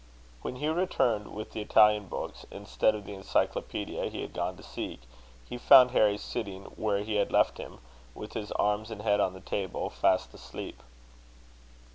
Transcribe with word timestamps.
When 0.41 0.55
Hugh 0.55 0.73
returned 0.73 1.31
with 1.31 1.51
the 1.51 1.61
Italian 1.61 2.07
books, 2.07 2.43
instead 2.49 2.95
of 2.95 3.05
the 3.05 3.13
encyclopaedia 3.13 4.09
he 4.09 4.21
had 4.23 4.33
gone 4.33 4.57
to 4.57 4.63
seek, 4.63 5.01
he 5.47 5.59
found 5.59 5.91
Harry 5.91 6.17
sitting 6.17 6.63
where 6.75 7.03
he 7.03 7.17
had 7.17 7.31
left 7.31 7.59
him, 7.59 7.77
with 8.15 8.33
his 8.33 8.51
arms 8.53 8.89
and 8.89 9.03
head 9.03 9.19
on 9.19 9.33
the 9.33 9.41
table, 9.41 9.91
fast 9.91 10.33
asleep. 10.33 10.81